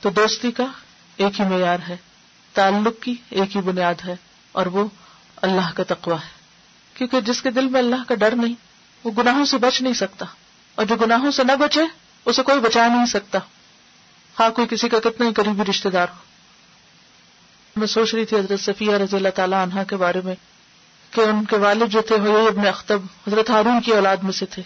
تو 0.00 0.10
دوستی 0.10 0.50
کا 0.50 0.64
ایک 1.16 1.40
ہی 1.40 1.44
معیار 1.44 1.78
ہے، 1.88 1.96
تعلق 2.52 3.02
کی 3.02 3.14
ایک 3.30 3.56
ہی 3.56 3.60
بنیاد 3.60 3.94
ہے 4.06 4.16
اور 4.52 4.66
وہ 4.66 4.88
اللہ 5.36 5.72
کا 5.74 5.82
تقوا 5.88 6.16
ہے۔ 6.16 6.30
کیونکہ 6.94 7.20
جس 7.20 7.42
کے 7.42 7.50
دل 7.50 7.68
میں 7.68 7.80
اللہ 7.80 8.04
کا 8.08 8.14
ڈر 8.14 8.34
نہیں، 8.34 8.54
وہ 9.04 9.10
گناہوں 9.18 9.44
سے 9.44 9.58
بچ 9.58 9.82
نہیں 9.82 9.94
سکتا۔ 9.94 10.26
اور 10.76 10.86
جو 10.86 10.96
گناہوں 10.96 11.30
سے 11.30 11.44
نہ 11.44 11.52
بچے، 11.52 11.80
اسے 12.24 12.42
کوئی 12.42 12.60
بچا 12.60 12.86
نہیں 12.86 13.06
سکتا۔ 13.06 13.38
ہاں 14.40 14.50
کوئی 14.50 14.68
کسی 14.68 14.88
کا 14.88 14.98
کتنا 15.00 15.28
ہی 15.28 15.32
قریبی 15.32 15.70
رشتے 15.70 15.90
دار 15.90 16.06
ہو۔ 16.10 16.26
میں 17.76 17.86
سوچ 17.86 18.14
رہی 18.14 18.24
تھی 18.24 18.38
حضرت 18.38 18.60
صفیہ 18.60 18.90
رضی 18.90 19.16
اللہ 19.16 19.28
تعالیٰ 19.28 19.62
عنہ 19.62 19.80
کے 19.88 19.96
بارے 19.96 20.20
میں 20.24 20.34
کہ 21.10 21.20
ان 21.20 21.44
کے 21.44 21.56
والد 21.56 21.88
جو 21.88 22.02
تھے 22.02 22.14
ابن 22.14 22.66
اختب، 22.66 23.00
حضرت 23.26 23.50
ہارون 23.50 23.80
کی 23.80 23.92
اولاد 23.92 24.16
میں 24.16 24.32
سے 24.32 24.46
تھے۔ 24.46 24.62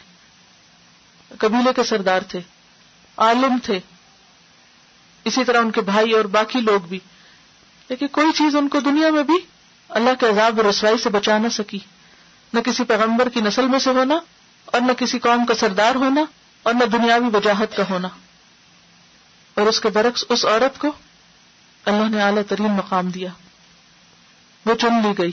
قبیلے 1.39 1.71
کے 1.77 1.85
سردار 1.85 2.23
تھے، 2.23 2.41
عالم 3.17 3.59
تھے۔ 3.63 3.81
اسی 5.25 5.45
طرح 5.45 5.59
ان 5.59 5.71
کے 5.71 5.81
بھائی 5.81 6.13
اور 6.13 6.25
باقی 6.25 6.61
لوگ 6.61 6.81
بھی۔ 6.81 6.99
لیکن 7.89 8.07
کوئی 8.07 8.33
چیز 8.33 8.57
ان 8.57 8.69
کو 8.69 8.81
دنیا 8.81 9.11
میں 9.11 9.23
بھی 9.23 9.35
اللہ 9.89 10.11
کے 10.21 10.27
عذاب 10.27 10.59
و 10.59 10.71
رسوائی 10.71 10.99
سے 10.99 11.11
بچا 11.11 11.39
نہ 11.39 11.49
سکی۔ 11.49 11.79
نہ 12.55 12.61
کسی 12.61 12.85
پیغمبر 12.85 13.29
کی 13.29 13.41
نسل 13.41 13.67
میں 13.67 13.79
سے 13.79 13.91
ہونا 13.91 14.19
اور 14.65 14.81
نہ 14.81 14.93
کسی 14.93 15.19
قوم 15.19 15.47
کا 15.47 15.55
سردار 15.55 15.95
ہونا 15.95 16.21
اور 16.63 16.75
نہ 16.75 16.85
دنیاوی 16.85 17.37
وجاہت 17.37 17.77
کا 17.77 17.83
ہونا۔ 17.91 18.09
اور 19.55 19.67
اس 19.67 19.81
کے 19.81 19.89
برعکس 19.89 20.25
اس 20.29 20.45
عورت 20.45 20.79
کو 20.79 20.89
اللہ 21.85 22.09
نے 22.09 22.23
اعلیٰ 22.23 22.43
ترین 22.49 22.73
مقام 22.73 23.09
دیا۔ 23.09 23.29
وہ 24.67 24.75
چن 24.75 24.95
لی 25.03 25.19
گئی۔ 25.19 25.33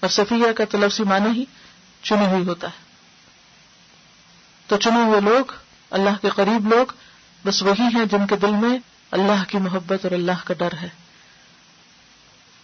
اور 0.00 0.10
صفیہ 0.10 0.52
کا 0.52 0.64
تو 0.64 0.78
لفظی 0.78 1.02
معنی 1.02 1.30
ہی 1.30 1.44
چنی 2.02 2.26
ہوئی 2.26 2.46
ہوتا 2.46 2.66
ہے۔ 2.66 2.84
تو 4.66 4.76
چنے 4.76 5.04
ہوئے 5.04 5.20
لوگ، 5.20 5.52
اللہ 5.90 6.10
کے 6.22 6.28
قریب 6.28 6.74
لوگ، 6.74 6.86
بس 7.44 7.62
وہی 7.62 7.82
ہیں 7.82 8.04
جن 8.04 8.26
کے 8.26 8.36
دل 8.36 8.50
میں 8.50 8.78
اللہ 9.10 9.44
کی 9.48 9.58
محبت 9.58 10.04
اور 10.04 10.12
اللہ 10.12 10.44
کا 10.44 10.54
ڈر 10.54 10.72
ہے۔ 10.82 10.88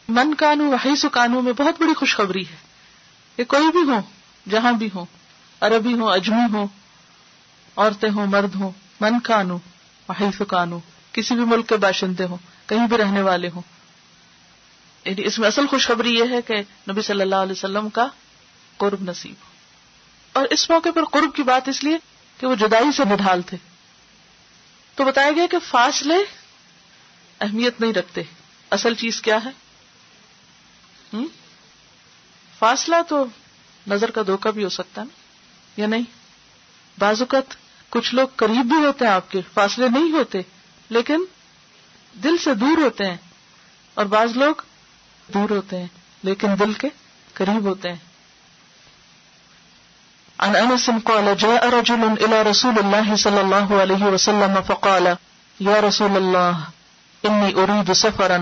من 0.09 0.35
کانو 0.35 0.71
وحی 0.71 0.97
سکانو 0.97 1.40
میں 1.40 1.52
بہت 1.52 1.80
بڑی 1.80 1.94
خوشخبری 1.94 2.47
ہے۔ 2.47 2.56
کہ 3.37 3.44
کوئی 3.44 3.71
بھی 3.71 3.92
ہو 3.92 4.00
جہاں 4.50 4.73
بھی 4.73 4.88
ہو 4.94 5.04
عربی 5.62 5.95
ہو 5.95 6.11
اجمی 6.11 6.52
ہو 6.52 6.66
عورتیں 7.76 8.11
ہوں، 8.11 8.26
مرد 8.26 8.54
ہوں، 8.54 8.71
من 9.00 9.21
کانو 9.21 9.59
وحی 10.09 10.25
سکانو 10.38 10.78
کسی 11.12 11.35
بھی 11.35 11.45
ملک 11.45 11.69
کے 11.69 11.76
باشندے 11.76 12.25
ہوں، 12.25 12.37
کہیں 12.66 12.87
بھی 12.87 12.97
رہنے 12.97 13.23
والے 13.23 13.49
ہوں۔ 13.54 13.62
یعنی 15.04 15.25
اس 15.25 15.38
میں 15.38 15.49
اصل 15.49 15.66
خوشخبری 15.66 16.14
یہ 16.14 16.25
ہے 16.31 16.42
کہ 16.42 16.54
نبی 16.90 17.02
صلی 17.02 17.21
اللہ 17.21 17.35
علیہ 17.35 17.52
وسلم 17.52 17.88
کا 17.88 18.07
قرب 18.76 19.02
نصیب 19.02 19.35
ہو۔ 19.45 19.52
اور 20.33 20.47
اس 20.50 20.71
موقع 20.71 20.88
پر 20.95 21.04
قرب 21.04 21.35
کی 21.35 21.42
بات 21.42 21.69
اس 21.69 21.85
لیے 21.85 21.99
کہ 22.40 22.47
وہ 22.47 22.54
جدائی 22.54 22.92
سے 22.97 23.04
نڈھال 23.04 23.42
تھے۔ 23.42 23.57
تو 24.95 25.04
بتایا 25.04 25.31
گیا 25.31 25.47
کہ 25.50 25.57
فاصلے 25.59 26.16
اہمیت 27.40 27.81
نہیں 27.81 27.92
رکھتے۔ 27.92 28.23
اصل 28.71 28.95
چیز 28.95 29.23
کیا 29.23 29.38
ہے؟ 29.45 29.50
فاصلہ 32.59 32.97
تو 33.09 33.25
نظر 33.87 34.11
کا 34.11 34.23
دھوکا 34.26 34.50
بھی 34.50 34.64
ہو 34.64 34.69
سکتا 34.69 35.00
ہے 35.00 35.07
نا۔ 35.07 35.21
یا 35.76 35.86
نہیں؟ 35.86 36.02
بازوقت 36.98 37.56
کچھ 37.90 38.14
لوگ 38.14 38.28
قریب 38.36 38.66
بھی 38.66 38.76
ہوتے 38.76 39.04
ہیں 39.04 39.12
آپ 39.12 39.30
کے، 39.30 39.40
فاصلے 39.54 39.88
نہیں 39.88 40.12
ہوتے، 40.12 40.40
لیکن 40.90 41.24
دل 42.24 42.36
سے 42.36 42.54
دور 42.54 42.78
ہوتے 42.78 43.06
ہیں، 43.06 43.16
اور 43.94 44.06
بعض 44.06 44.36
لوگ 44.36 44.54
دور 45.34 45.50
ہوتے 45.50 45.78
ہیں، 45.78 45.86
لیکن 46.22 46.48
دل 46.60 46.72
کے 46.72 46.88
قریب 47.34 47.64
ہوتے 47.64 47.88
ہیں۔ 47.88 47.96
عن 50.38 50.56
انس 50.56 50.90
قال، 51.04 51.28
جاء 51.38 51.64
رجل 51.72 52.02
الى 52.04 52.38
رسول 52.50 52.78
الله 52.78 53.16
صلى 53.16 53.40
الله 53.40 53.80
عليه 53.82 54.08
وسلم 54.14 54.54
فقال 54.66 55.06
يا 55.60 55.80
رسول 55.80 56.16
الله 56.16 56.54
اني 57.24 57.50
اريد 57.62 57.92
سفرا 57.92 58.38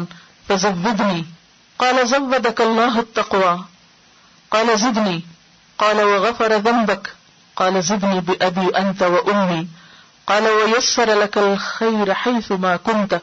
فزودني 0.48 1.24
قال 1.78 2.06
زودك 2.06 2.60
الله 2.60 2.98
التقوى 2.98 3.54
قال 4.50 4.72
زدني 4.76 5.18
قال، 5.78 6.00
وغفر 6.00 6.56
ذنبك 6.58 7.19
قال 7.60 7.80
زدني 7.80 8.18
بأبي 8.20 8.82
أنت 8.82 9.02
وأمي. 9.02 9.62
قال 10.24 10.42
ويسر 10.42 11.06
لك 11.06 11.38
الخير 11.38 12.12
حيث 12.12 12.50
ما 12.50 12.76
كنت. 12.76 13.14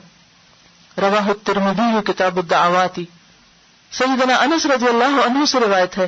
رواه 0.98 1.30
الترمذي 1.30 2.14
كتاب 2.14 2.38
الدعوات. 2.38 3.00
سیدنا 3.92 4.36
انس 4.36 4.66
رضی 4.66 4.88
اللہ 4.88 5.26
عنہ 5.26 5.46
سے 5.46 5.60
روایت 5.60 5.98
ہے 5.98 6.08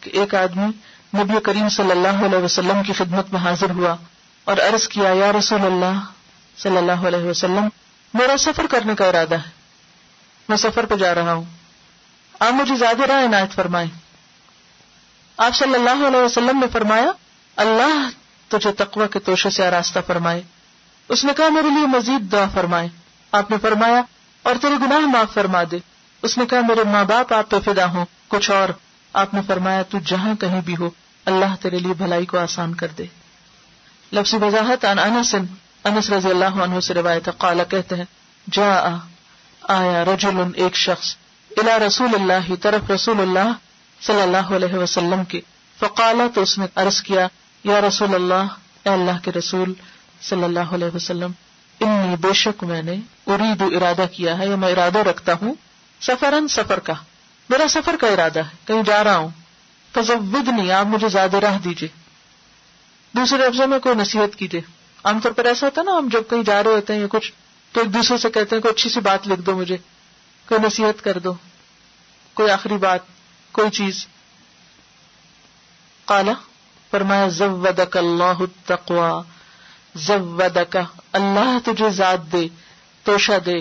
کہ 0.00 0.10
ایک 0.14 0.34
آدمی 0.34 0.66
نبی 1.18 1.34
کریم 1.42 1.68
صلی 1.68 1.90
اللہ 1.90 2.24
علیہ 2.24 2.38
وسلم 2.38 2.82
کی 2.82 2.92
خدمت 2.92 3.32
میں 3.32 3.40
حاضر 3.40 3.70
ہوا 3.70 3.96
اور 4.44 4.56
عرض 4.56 4.88
کیا، 4.88 5.08
یا 5.08 5.32
رسول 5.32 5.64
اللہ 5.64 6.00
صلی 6.58 6.76
اللہ 6.76 7.08
علیہ 7.08 7.24
وسلم، 7.24 7.68
میرا 8.14 8.36
سفر 8.36 8.66
کرنے 8.70 8.94
کا 8.94 9.06
ارادہ 9.06 9.34
ہے۔ 9.34 9.50
میں 10.48 10.56
سفر 10.56 10.86
پہ 10.86 10.94
جا 10.94 11.14
رہا 11.14 11.32
ہوں۔ 11.32 11.44
آپ 12.40 12.52
مجھے 12.52 12.76
زیادہ 12.76 13.02
راہ 13.02 13.24
عنایت 13.24 13.54
فرمائے 13.54 13.86
آپ 15.36 15.54
صلی 15.54 15.74
اللہ 15.74 16.06
علیہ 16.06 16.20
وسلم 16.20 16.58
نے 16.58 16.66
فرمایا، 16.72 17.12
اللہ 17.56 18.08
تجھے 18.48 18.72
تقوی 18.72 19.06
کے 19.12 19.18
توشے 19.18 19.50
سے 19.50 19.66
آراستہ 19.66 19.98
فرمائے۔ 20.06 20.42
اس 21.08 21.24
نے 21.24 21.32
کہا، 21.36 21.48
میرے 21.48 21.68
لیے 21.70 21.86
مزید 21.86 22.32
دعا 22.32 22.44
فرمائے۔ 22.54 22.88
آپ 23.32 23.50
نے 23.50 23.56
فرمایا، 23.62 24.02
اور 24.42 24.54
تیرے 24.60 24.74
گناہ 24.74 24.98
معاف 24.98 25.34
فرما 25.34 25.62
دے۔ 25.70 25.78
اس 26.22 26.38
نے 26.38 26.46
کہا، 26.46 26.60
میرے 26.60 26.84
ماں 26.84 27.04
باپ، 27.04 27.32
آپ 27.32 27.50
پہ 27.50 27.56
فدا 27.64 27.86
ہوں۔ 27.86 28.04
کچھ 28.28 28.50
اور۔ 28.50 28.68
آپ 29.12 29.34
نے 29.34 29.40
فرمایا، 29.46 29.82
تو 29.82 29.98
جہاں 30.04 30.34
کہیں 30.34 30.60
بھی 30.60 30.76
ہو، 30.76 30.90
اللہ 31.24 31.54
تیرے 31.60 31.78
لیے 31.78 31.94
بھلائی 31.94 32.26
کو 32.26 32.38
آسان 32.38 32.74
کر 32.74 32.88
دے۔ 32.88 33.04
لفظ 34.12 34.34
وضاحت 34.34 34.84
ان 34.84 34.98
انس 34.98 35.34
انس 35.84 36.10
رضی 36.10 36.30
اللہ 36.30 36.44
عنہ 36.44 36.80
سے 36.80 36.94
روایت 36.94 37.28
قالا 37.38 37.64
کہتے 37.64 37.94
ہیں 37.94 38.04
جا 38.52 38.96
آیا 39.62 40.04
رجل، 40.04 40.40
ایک 40.56 40.76
شخص، 40.76 41.16
الى 41.56 41.86
رسول 41.86 42.10
اللہ، 42.14 42.54
طرف 42.62 42.90
رسول 42.90 43.20
اللہ 43.20 43.52
صلی 44.00 44.20
اللہ 44.20 44.52
علیہ 44.56 44.74
وسلم 44.74 45.24
کے 45.24 45.40
فقالا 45.80 46.26
تو 46.34 46.40
اس 46.40 46.58
نے 46.58 46.66
عرض 46.74 47.02
کیا، 47.02 47.26
یا 47.64 47.80
رسول 47.80 48.14
اللہ، 48.14 48.46
اے 48.82 48.88
اللہ 48.88 49.18
کے 49.22 49.32
رسول 49.32 49.72
صلی 50.20 50.44
اللہ 50.44 50.74
علیہ 50.74 50.94
وسلم، 50.94 51.30
انی 51.80 52.16
بے 52.16 52.32
شک 52.32 52.64
میں 52.64 52.82
نے 52.82 52.96
ارید 53.26 53.62
ارادہ 53.62 54.06
کیا 54.12 54.38
ہے، 54.38 54.48
یا 54.48 54.56
میں 54.56 54.72
ارادہ 54.72 54.98
رکھتا 54.98 55.32
ہوں 55.42 55.54
سفرن 56.00 56.48
سفر 56.48 56.78
کا۔ 56.78 56.92
میرا 57.50 57.68
سفر 57.68 57.96
کا 58.00 58.06
ارادہ 58.06 58.38
ہے، 58.38 58.56
کہیں 58.64 58.82
جا 58.82 59.04
رہا 59.04 59.16
ہوں۔ 59.16 59.28
فضبد 59.94 60.48
نہیں 60.48 60.72
آپ 60.72 60.86
مجھے 60.86 61.08
زیادہ 61.08 61.36
راہ 61.36 61.58
دیجیے 61.58 61.88
دوسرے 63.14 63.38
لفظوں 63.38 63.66
میں 63.66 63.78
کوئی 63.78 63.94
نصیحت 63.94 64.36
کیجیے 64.36 64.60
عام 65.04 65.20
طور 65.20 65.32
پر 65.32 65.44
ایسا 65.44 65.66
ہوتا 65.66 65.80
ہے 65.80 65.86
نا، 65.86 65.98
ہم 65.98 66.08
جب 66.08 66.22
کہیں 66.30 66.42
جا 66.42 66.62
رہے 66.62 66.70
ہوتے 66.70 66.92
ہیں 66.92 67.00
یا 67.00 67.06
کچھ، 67.10 67.32
تو 67.72 67.80
ایک 67.80 67.94
دوسرے 67.94 68.16
سے 68.16 68.30
کہتے 68.30 68.56
ہیں، 68.56 68.62
کوئی 68.62 68.74
اچھی 68.74 68.90
سی 68.90 69.00
بات 69.00 69.28
لکھ 69.28 69.40
دو 69.40 69.56
مجھے، 69.56 69.76
کوئی 70.48 70.66
نصیحت 70.66 71.04
کر 71.04 71.18
دو، 71.18 71.32
کوئی 72.34 72.50
آخری 72.50 72.76
بات۔ 72.76 73.13
کوئی 73.54 73.70
چیز؟ 73.70 74.06
کالا 76.04 76.32
فرمایا، 76.90 77.28
زودک 77.28 77.96
اللہ 77.96 78.42
تقوا 78.66 79.22
زودک 79.94 80.76
اللہ 81.12 81.58
تجھے 81.64 81.90
ذات 81.90 82.32
دے 82.32 82.48
توشا 83.04 83.38
دے، 83.46 83.56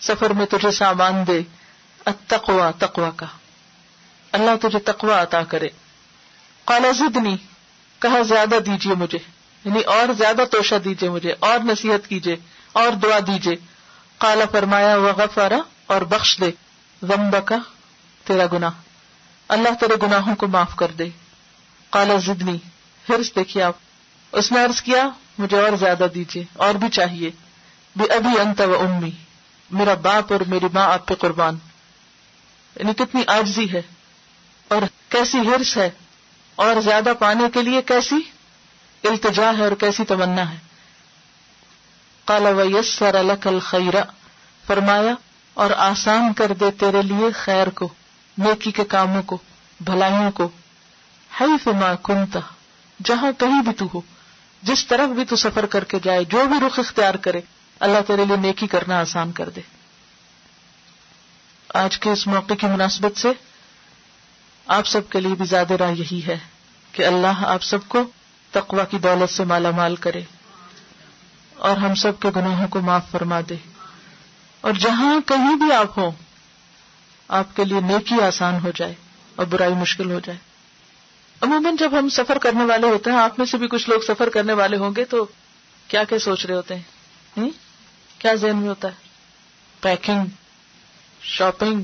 سفر 0.00 0.30
میں 0.30 0.46
تجھے 0.46 0.70
سامان 0.70 1.26
دے 1.26 1.42
اتقوا 2.06 2.70
تقوا 2.78 3.10
کا۔ 3.16 3.26
اللہ 4.32 4.50
تجھے 4.62 4.78
تقوا 4.78 5.22
عطا 5.22 5.42
کرے۔ 5.44 5.68
کالا 6.64 6.90
زدنی، 6.90 7.36
کہا، 7.98 8.22
زیادہ 8.22 8.58
دیجیے 8.66 8.94
مجھے۔ 8.94 9.18
یعنی 9.64 9.80
اور 9.80 10.12
زیادہ 10.12 10.42
توشا 10.50 10.76
دیجیے 10.84 11.10
مجھے، 11.10 11.34
اور 11.40 11.58
نصیحت 11.58 12.08
کیجیے 12.08 12.36
اور 12.72 12.92
دعا 12.92 13.18
دیجیے 13.26 13.56
کالا 14.18 14.44
فرمایا 14.52 14.96
وغفارا 14.96 15.58
اور 15.86 16.02
بخش 16.02 16.40
دے۔ 16.40 16.50
غم 17.02 17.30
کا 17.44 17.56
تیرا 18.24 18.44
گنا 18.52 18.70
اللہ 19.50 19.68
تیرے 19.80 19.94
گناہوں 20.02 20.36
کو 20.36 20.48
معاف 20.48 20.76
کر 20.76 20.86
دے۔ 20.86 21.08
کالا 21.90 22.16
زدنی، 22.16 22.58
پھر 23.06 23.16
دیکھیے 23.36 23.62
آپ 23.62 23.72
اس 24.32 24.52
نے 24.52 24.64
عرض 24.64 24.82
کیا، 24.82 25.08
مجھے 25.38 25.60
اور 25.60 25.76
زیادہ 25.76 26.06
دیجیے 26.14 26.44
اور 26.52 26.74
بھی 26.74 26.88
چاہیے۔ 26.88 27.30
بھی 27.96 28.12
ابھی 28.12 28.40
انت 28.40 28.60
و 28.60 28.80
امی، 28.80 29.10
میرا 29.70 29.94
باپ 29.94 30.32
اور 30.32 30.40
میری 30.40 30.66
ماں 30.72 30.92
آپ 30.92 31.06
پہ 31.06 31.14
قربان۔ 31.14 31.58
یعنی 32.76 32.94
کتنی 32.94 33.22
آجزی 33.26 33.72
ہے۔ 33.72 33.82
اور 34.68 34.82
کیسی 35.08 35.38
ہرس 35.38 35.76
ہے۔ 35.76 35.90
اور 36.56 36.80
زیادہ 36.80 37.12
پانے 37.18 37.44
کے 37.54 37.62
لیے 37.62 37.82
کیسی 37.82 38.16
التجا 39.04 39.52
ہے 39.58 39.62
اور 39.64 39.72
کیسی 39.72 40.04
تمنا 40.04 40.50
ہے۔ 40.50 40.56
کالا 42.24 42.48
ویسر 42.48 43.14
الکل 43.14 43.58
فرمایا، 44.66 45.14
اور 45.54 45.70
آسان 45.70 46.32
کر 46.32 46.52
دے 46.52 46.70
تیرے 46.70 47.02
لیے 47.02 47.32
خیر 47.32 47.68
کو۔ 47.68 47.88
نیکی 48.40 48.70
کے 48.70 48.84
کاموں 48.84 49.22
کو، 49.22 49.38
بھلائیوں 49.80 50.30
کو۔ 50.30 50.48
ہائی 51.40 51.58
فما 51.64 51.94
کنتا 51.94 52.40
جہاں 53.04 53.32
کہیں 53.38 53.62
بھی 53.62 53.72
تو 53.72 53.86
ہو، 53.94 54.00
جس 54.62 54.86
طرف 54.86 55.08
بھی 55.14 55.24
تو 55.24 55.36
سفر 55.36 55.66
کر 55.66 55.84
کے 55.84 55.98
جائے، 56.02 56.24
جو 56.24 56.44
بھی 56.44 56.66
رخ 56.66 56.78
اختیار 56.78 57.14
کرے، 57.14 57.40
اللہ 57.80 57.98
تیرے 58.06 58.24
لیے 58.24 58.36
نیکی 58.36 58.66
کرنا 58.66 59.00
آسان 59.00 59.32
کر 59.32 59.48
دے۔ 59.48 59.60
آج 61.74 61.98
کے 61.98 62.10
اس 62.10 62.26
موقع 62.26 62.54
کی 62.54 62.66
مناسبت 62.66 63.18
سے، 63.18 63.28
آپ 64.66 64.86
سب 64.86 65.08
کے 65.08 65.20
لیے 65.20 65.34
بھی 65.34 65.44
زیادہ 65.44 65.72
راہ 65.72 65.92
یہی 65.92 66.20
ہے 66.26 66.38
کہ 66.92 67.06
اللہ 67.06 67.44
آپ 67.44 67.62
سب 67.62 67.78
کو 67.88 68.02
تقوا 68.50 68.84
کی 68.84 68.98
دولت 68.98 69.30
سے 69.30 69.44
مالا 69.44 69.70
مال 69.70 69.96
کرے 69.96 70.20
اور 71.54 71.76
ہم 71.76 71.94
سب 71.94 72.12
کے 72.20 72.28
گناہوں 72.36 72.68
کو 72.68 72.80
معاف 72.80 73.10
فرما 73.10 73.40
دے۔ 73.48 73.56
اور 74.60 74.72
جہاں 74.72 75.20
کہیں 75.26 75.54
بھی 75.54 75.72
آپ 75.72 75.98
ہوں 75.98 76.10
آپ 77.30 77.56
کے 77.56 77.64
لیے 77.64 77.80
نیکی 77.80 78.20
آسان 78.20 78.58
ہو 78.64 78.70
جائے 78.74 78.94
اور 79.36 79.46
برائی 79.46 79.74
مشکل 79.74 80.10
ہو 80.10 80.20
جائے۔ 80.20 80.38
عموماً 81.40 81.76
جب 81.76 81.98
ہم 81.98 82.08
سفر 82.08 82.38
کرنے 82.38 82.64
والے 82.64 82.88
ہوتے 82.88 83.10
ہیں، 83.10 83.18
آپ 83.18 83.38
میں 83.38 83.46
سے 83.46 83.58
بھی 83.58 83.68
کچھ 83.68 83.88
لوگ 83.90 84.00
سفر 84.00 84.28
کرنے 84.28 84.52
والے 84.52 84.76
ہوں 84.76 84.90
گے 84.96 85.04
تو 85.04 85.26
کیا 85.88 86.04
کیا 86.04 86.18
سوچ 86.18 86.46
رہے 86.46 86.54
ہوتے 86.54 86.74
ہیں؟ 86.74 87.48
کیا 88.18 88.34
ذہن 88.34 88.56
میں 88.56 88.68
ہوتا 88.68 88.88
ہے؟ 88.88 89.08
پیکنگ، 89.80 90.24
شاپنگ، 91.22 91.82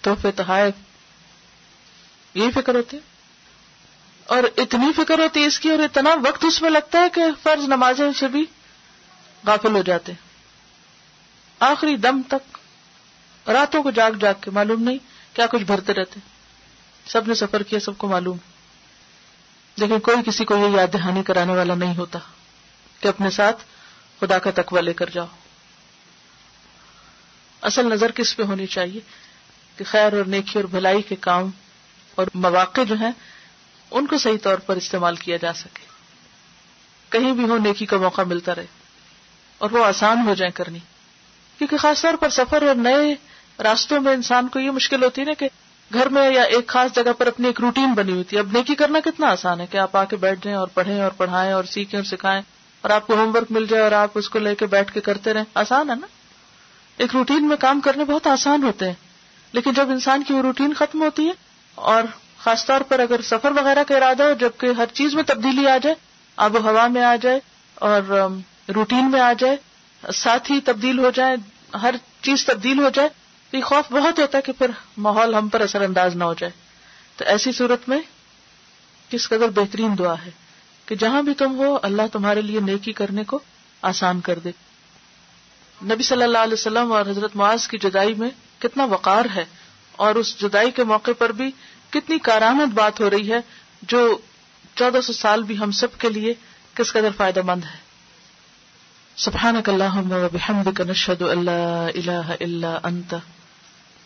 تحفے 0.00 0.32
تحائف، 0.32 0.74
یہی 2.34 2.50
فکر 2.50 2.74
ہوتی 2.74 2.98
اور 4.26 4.42
اتنی 4.56 4.92
فکر 4.92 5.18
ہوتی 5.18 5.40
ہے 5.40 5.46
اس 5.46 5.60
کی 5.60 5.70
اور 5.70 5.78
اتنا 5.78 6.10
وقت 6.24 6.44
اس 6.44 6.62
میں 6.62 6.70
لگتا 6.70 6.98
ہے 6.98 7.08
کہ 7.14 7.22
فرض 7.42 7.68
نمازیں 7.68 8.12
سے 8.12 8.28
بھی 8.28 8.44
غافل 9.46 9.74
ہو 9.74 9.82
جاتے 9.82 10.12
آخری 11.60 11.96
دم 11.96 12.22
تک 12.28 12.58
راتوں 13.52 13.82
کو 13.82 13.90
جاگ 13.90 14.12
جاگ 14.12 14.34
کے 14.40 14.50
معلوم 14.50 14.82
نہیں 14.82 14.98
کیا 15.32 15.46
کچھ 15.46 15.62
بھرتے 15.62 15.94
رہتے۔ 15.94 16.20
سب 17.06 17.28
نے 17.28 17.34
سفر 17.34 17.62
کیا، 17.62 17.80
سب 17.80 17.98
کو 17.98 18.08
معلوم۔ 18.08 18.36
لیکن 19.76 20.00
کوئی 20.00 20.16
کسی 20.26 20.44
کو 20.44 20.56
یہ 20.56 20.76
یاد 20.76 20.92
دہانی 20.92 21.22
کرانے 21.22 21.52
والا 21.52 21.74
نہیں 21.74 21.96
ہوتا 21.96 22.18
کہ 23.00 23.08
اپنے 23.08 23.30
ساتھ 23.30 23.64
خدا 24.20 24.38
کا 24.38 24.50
تقوی 24.54 24.80
لے 24.80 24.92
کر 24.92 25.10
جاؤ۔ 25.10 25.26
اصل 27.62 27.92
نظر 27.92 28.12
کس 28.12 28.36
پہ 28.36 28.42
ہونی 28.42 28.66
چاہیے 28.66 29.00
کہ 29.76 29.84
خیر 29.84 30.12
اور 30.12 30.24
نیکی 30.24 30.58
اور 30.58 30.64
بھلائی 30.64 31.02
کے 31.02 31.16
کام 31.16 31.50
اور 32.14 32.26
مواقع 32.34 32.80
جو 32.88 32.94
ہیں، 32.94 33.12
ان 33.90 34.06
کو 34.06 34.18
صحیح 34.18 34.38
طور 34.42 34.58
پر 34.58 34.76
استعمال 34.76 35.16
کیا 35.16 35.36
جا 35.36 35.52
سکے۔ 35.52 35.86
کہیں 37.08 37.32
بھی 37.32 37.44
ہو 37.44 37.56
نیکی 37.56 37.86
کا 37.86 37.96
موقع 37.96 38.22
ملتا 38.22 38.54
رہے 38.54 38.66
اور 39.58 39.70
وہ 39.70 39.84
آسان 39.84 40.18
ہو 40.26 40.34
جائے 40.34 40.50
کرنی۔ 40.50 40.78
کیونکہ 41.58 41.76
خاص 41.76 42.02
طور 42.02 42.14
پر 42.14 42.28
سفر 42.28 42.62
اور 42.62 42.74
نئے 42.74 43.14
راستوں 43.58 44.00
میں 44.00 44.12
انسان 44.12 44.48
کو 44.48 44.58
یہ 44.58 44.70
مشکل 44.70 45.02
ہوتی 45.04 45.20
ہے 45.20 45.26
نا 45.26 45.32
کہ 45.34 45.48
گھر 45.90 46.08
میں 46.08 46.28
یا 46.30 46.42
ایک 46.42 46.66
خاص 46.66 46.94
جگہ 46.94 47.12
پر 47.18 47.26
اپنی 47.26 47.46
ایک 47.46 47.60
روٹین 47.60 47.92
بنی 47.94 48.12
ہوئی 48.12 48.24
تھی۔ 48.24 48.38
اب 48.38 48.52
نیکی 48.52 48.74
کرنا 48.74 49.00
کتنا 49.04 49.28
آسان 49.28 49.60
ہے 49.60 49.66
کہ 49.66 49.78
آپ 49.78 49.96
آ 49.96 50.04
کے 50.04 50.16
بیٹھ 50.16 50.44
جائیں 50.44 50.58
اور 50.58 50.68
پڑھیں 50.74 51.00
اور 51.00 51.10
پڑھائیں 51.10 51.52
اور 51.52 51.64
سیکھیں 51.64 51.98
اور 51.98 52.04
سکھائیں 52.04 52.40
اور 52.84 52.90
آپ 52.90 53.06
کو 53.06 53.14
ہوم 53.14 53.34
ورک 53.34 53.50
مل 53.50 53.66
جائے 53.66 53.82
اور 53.82 53.92
آپ 53.92 54.10
اس 54.14 54.28
کو 54.30 54.38
لے 54.38 54.54
کے 54.54 54.66
بیٹھ 54.66 54.92
کے 54.92 55.00
کرتے 55.00 55.34
رہیں۔ 55.34 55.44
آسان 55.54 55.90
ہے 55.90 55.94
نا؟ 55.94 56.06
ایک 56.98 57.14
روٹین 57.14 57.48
میں 57.48 57.56
کام 57.56 57.80
کرنے 57.80 58.04
بہت 58.04 58.26
آسان 58.26 58.62
ہوتے 58.62 58.86
ہیں، 58.86 58.94
لیکن 59.52 59.72
جب 59.72 59.90
انسان 59.90 60.22
کی 60.22 60.34
وہ 60.34 60.42
روٹین 60.42 60.72
ختم 60.72 61.02
ہوتی 61.02 61.26
ہے 61.26 61.32
اور 61.74 62.02
خاص 62.38 62.64
طور 62.66 62.80
پر 62.80 63.00
اگر 63.00 63.22
سفر 63.22 63.52
وغیرہ 63.52 63.82
کا 63.88 63.96
ارادہ 63.96 64.22
ہو 64.22 64.32
جبکہ 64.40 64.66
ہر 64.76 64.86
چیز 64.92 65.14
میں 65.14 65.22
تبدیلی 65.26 65.66
آ 65.66 65.76
جائے، 65.82 65.94
آب 66.38 66.54
و 66.54 66.58
ہوا 66.58 66.86
میں 66.86 67.04
آ 67.04 67.14
جائے 67.16 67.40
اور 67.74 68.12
روٹین 68.74 69.10
میں 69.10 69.20
آ 69.20 69.32
جائے، 69.38 69.56
ساتھ 70.02 70.50
ہی 70.52 70.60
تبدیل 70.60 70.98
ہو 70.98 71.10
جائے، 71.14 71.36
ہر 71.82 71.94
چیز 72.22 72.44
تبدیل 72.46 72.78
ہو 72.78 72.88
جائے 72.94 73.08
یہ 73.52 73.60
خوف 73.60 73.92
بہت 73.92 74.18
ہوتا 74.18 74.38
ہے 74.38 74.42
کہ 74.42 74.52
پھر 74.52 74.70
ماحول 74.98 75.34
ہم 75.34 75.48
پر 75.48 75.60
اثر 75.60 75.80
انداز 75.80 76.16
نہ 76.16 76.24
ہو 76.24 76.34
جائے۔ 76.34 76.52
تو 77.16 77.24
ایسی 77.24 77.52
صورت 77.52 77.88
میں 77.88 77.98
کس 79.08 79.28
قدر 79.28 79.48
بہترین 79.48 79.98
دعا 79.98 80.14
ہے 80.26 80.30
کہ 80.86 80.94
جہاں 80.94 81.22
بھی 81.22 81.34
تم 81.34 81.56
ہو، 81.56 81.78
اللہ 81.82 82.02
تمہارے 82.12 82.42
لیے 82.42 82.60
نیکی 82.60 82.92
کرنے 82.92 83.24
کو 83.24 83.38
آسان 83.82 84.20
کر 84.20 84.38
دے۔ 84.38 84.50
نبی 85.82 86.02
صلی 86.02 86.22
اللہ 86.22 86.38
علیہ 86.38 86.52
وسلم 86.52 86.92
اور 86.92 87.06
حضرت 87.06 87.36
معاذ 87.36 87.68
کی 87.68 87.78
جدائی 87.78 88.14
میں 88.14 88.30
کتنا 88.58 88.84
وقار 88.84 89.24
ہے 89.34 89.44
اور 89.92 90.14
اس 90.14 90.40
جدائی 90.40 90.70
کے 90.70 90.84
موقع 90.84 91.10
پر 91.18 91.32
بھی 91.32 91.50
کتنی 91.90 92.18
کارآمد 92.18 92.74
بات 92.74 93.00
ہو 93.00 93.10
رہی 93.10 93.32
ہے 93.32 93.38
جو 93.82 94.18
چودہ 94.74 95.00
سو 95.00 95.12
سال 95.12 95.42
بھی 95.42 95.58
ہم 95.58 95.70
سب 95.70 95.98
کے 95.98 96.08
لیے 96.08 96.34
کس 96.74 96.92
قدر 96.92 97.08
فائدہ 97.16 97.42
مند 97.42 97.64
ہے۔ 97.64 97.85
سبحانك 99.18 99.68
اللهم 99.68 100.12
وبحمدك 100.12 100.80
نشهد 100.80 101.22
أن 101.22 101.44
لا 101.44 101.88
إله 101.88 102.34
إلا 102.34 102.88
أنت. 102.88 103.18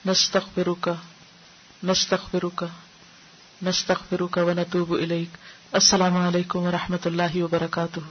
نستغفرك. 0.07 0.97
نستغفرك. 1.85 2.71
نستغفرك 3.63 4.37
ونتوب 4.37 4.95
إليك. 4.95 5.31
السلام 5.75 6.17
عليكم 6.17 6.59
ورحمة 6.59 7.01
الله 7.07 7.43
وبركاته. 7.43 8.03